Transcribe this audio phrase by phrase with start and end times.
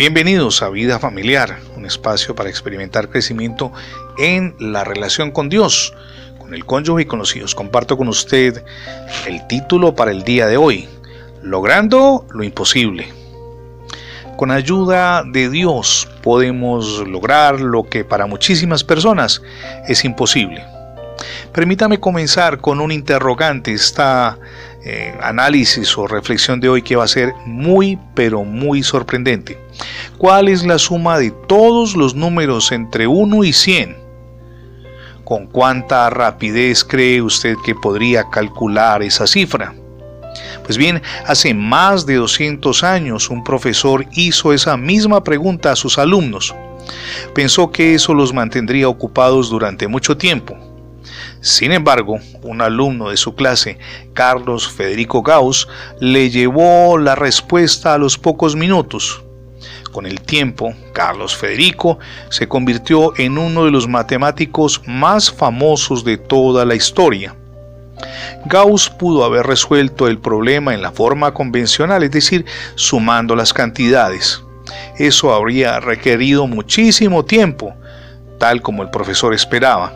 [0.00, 3.70] Bienvenidos a Vida Familiar, un espacio para experimentar crecimiento
[4.16, 5.92] en la relación con Dios,
[6.38, 7.54] con el cónyuge y con los hijos.
[7.54, 8.64] Comparto con usted
[9.26, 10.88] el título para el día de hoy,
[11.42, 13.12] Logrando lo imposible.
[14.38, 19.42] Con ayuda de Dios podemos lograr lo que para muchísimas personas
[19.86, 20.64] es imposible.
[21.52, 23.74] Permítame comenzar con un interrogante.
[23.74, 24.38] Esta
[24.84, 29.58] eh, análisis o reflexión de hoy que va a ser muy pero muy sorprendente.
[30.16, 33.96] ¿Cuál es la suma de todos los números entre 1 y 100?
[35.24, 39.74] ¿Con cuánta rapidez cree usted que podría calcular esa cifra?
[40.64, 45.98] Pues bien, hace más de 200 años un profesor hizo esa misma pregunta a sus
[45.98, 46.54] alumnos.
[47.34, 50.69] Pensó que eso los mantendría ocupados durante mucho tiempo.
[51.40, 53.78] Sin embargo, un alumno de su clase,
[54.12, 55.68] Carlos Federico Gauss,
[56.00, 59.22] le llevó la respuesta a los pocos minutos.
[59.92, 66.16] Con el tiempo, Carlos Federico se convirtió en uno de los matemáticos más famosos de
[66.16, 67.34] toda la historia.
[68.46, 74.42] Gauss pudo haber resuelto el problema en la forma convencional, es decir, sumando las cantidades.
[74.96, 77.74] Eso habría requerido muchísimo tiempo,
[78.38, 79.92] tal como el profesor esperaba.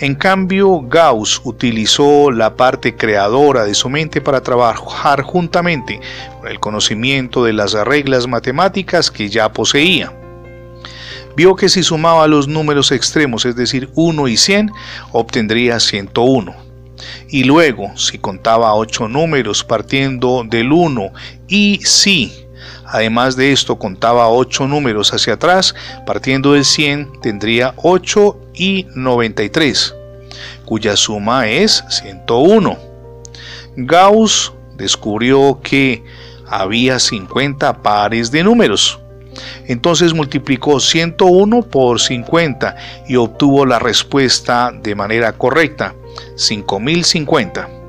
[0.00, 6.00] En cambio, Gauss utilizó la parte creadora de su mente para trabajar juntamente
[6.40, 10.12] con el conocimiento de las reglas matemáticas que ya poseía.
[11.36, 14.72] Vio que si sumaba los números extremos, es decir, 1 y 100,
[15.12, 16.54] obtendría 101.
[17.28, 21.12] Y luego, si contaba 8 números partiendo del 1
[21.48, 22.46] y si
[22.86, 25.74] Además de esto, contaba 8 números hacia atrás,
[26.06, 29.94] partiendo del 100 tendría 8 y 93,
[30.64, 32.78] cuya suma es 101.
[33.76, 36.02] Gauss descubrió que
[36.46, 38.98] había 50 pares de números.
[39.66, 42.76] Entonces multiplicó 101 por 50
[43.08, 45.94] y obtuvo la respuesta de manera correcta,
[46.36, 47.79] 5050.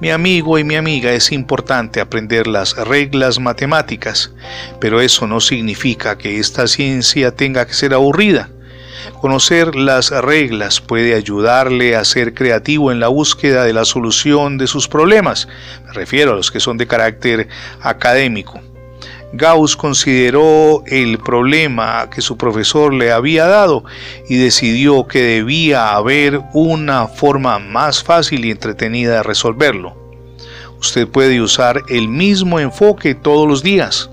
[0.00, 4.32] Mi amigo y mi amiga, es importante aprender las reglas matemáticas,
[4.80, 8.50] pero eso no significa que esta ciencia tenga que ser aburrida.
[9.20, 14.66] Conocer las reglas puede ayudarle a ser creativo en la búsqueda de la solución de
[14.66, 15.48] sus problemas.
[15.86, 17.48] Me refiero a los que son de carácter
[17.80, 18.60] académico.
[19.32, 23.84] Gauss consideró el problema que su profesor le había dado
[24.28, 29.96] y decidió que debía haber una forma más fácil y entretenida de resolverlo.
[30.80, 34.10] Usted puede usar el mismo enfoque todos los días.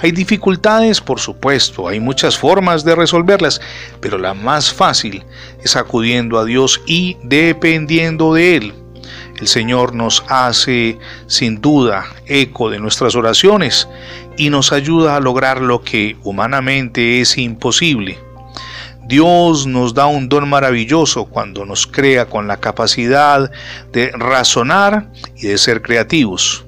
[0.00, 3.60] Hay dificultades, por supuesto, hay muchas formas de resolverlas,
[4.00, 5.24] pero la más fácil
[5.62, 8.83] es acudiendo a Dios y dependiendo de Él.
[9.38, 13.88] El Señor nos hace sin duda eco de nuestras oraciones
[14.36, 18.18] y nos ayuda a lograr lo que humanamente es imposible.
[19.06, 23.50] Dios nos da un don maravilloso cuando nos crea con la capacidad
[23.92, 26.64] de razonar y de ser creativos.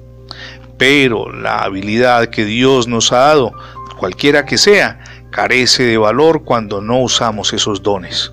[0.77, 3.53] Pero la habilidad que Dios nos ha dado,
[3.97, 4.99] cualquiera que sea,
[5.31, 8.31] carece de valor cuando no usamos esos dones.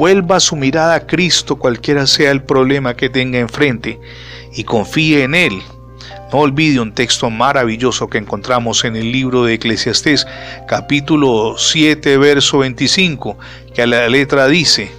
[0.00, 4.00] Vuelva su mirada a Cristo cualquiera sea el problema que tenga enfrente
[4.50, 5.60] y confíe en Él.
[6.32, 10.26] No olvide un texto maravilloso que encontramos en el libro de Eclesiastés,
[10.66, 13.36] capítulo 7, verso 25,
[13.74, 14.90] que a la letra dice,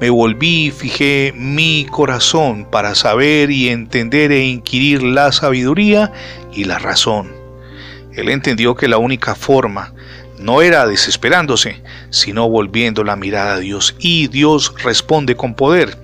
[0.00, 6.12] Me volví y fijé mi corazón para saber y entender e inquirir la sabiduría
[6.52, 7.32] y la razón.
[8.12, 9.92] Él entendió que la única forma
[10.44, 13.96] no era desesperándose, sino volviendo la mirada a Dios.
[13.98, 15.96] Y Dios responde con poder,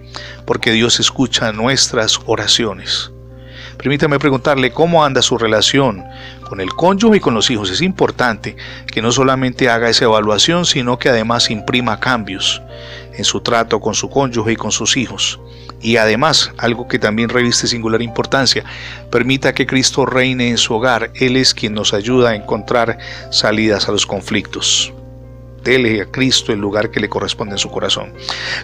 [0.46, 3.12] porque Dios escucha nuestras oraciones.
[3.76, 6.04] Permítame preguntarle cómo anda su relación
[6.50, 7.70] con el cónyuge y con los hijos.
[7.70, 8.56] Es importante
[8.92, 12.60] que no solamente haga esa evaluación, sino que además imprima cambios
[13.16, 15.38] en su trato con su cónyuge y con sus hijos.
[15.80, 18.64] Y además, algo que también reviste singular importancia,
[19.12, 21.12] permita que Cristo reine en su hogar.
[21.14, 22.98] Él es quien nos ayuda a encontrar
[23.30, 24.92] salidas a los conflictos.
[25.62, 28.12] Dele a Cristo el lugar que le corresponde en su corazón.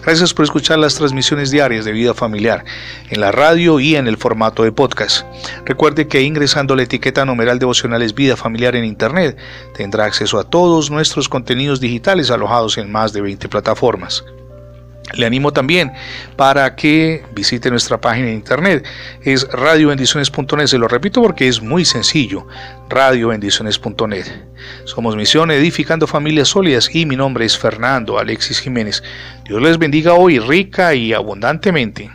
[0.03, 2.65] Gracias por escuchar las transmisiones diarias de vida familiar
[3.09, 5.25] en la radio y en el formato de podcast.
[5.65, 9.37] Recuerde que ingresando la etiqueta numeral devocionales vida familiar en internet
[9.75, 14.23] tendrá acceso a todos nuestros contenidos digitales alojados en más de 20 plataformas.
[15.13, 15.93] Le animo también
[16.35, 18.85] para que visite nuestra página de internet.
[19.23, 20.67] Es radiobendiciones.net.
[20.67, 22.45] Se lo repito porque es muy sencillo.
[22.89, 24.25] Radiobendiciones.net.
[24.83, 29.01] Somos Misión Edificando Familias Sólidas y mi nombre es Fernando Alexis Jiménez.
[29.45, 32.11] Dios les bendiga hoy rica y abundantemente.